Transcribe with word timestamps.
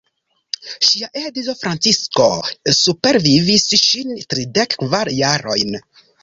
Ŝia 0.85 1.09
edzo 1.19 1.53
Francisko 1.59 2.25
supervivis 2.77 3.67
ŝin 3.83 4.15
tridek 4.35 4.75
kvar 4.83 5.13
jarojn. 5.19 5.79